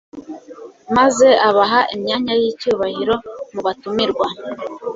[0.97, 3.15] maze abaha imyanya y'icyubahiro
[3.53, 4.27] mu batumirwa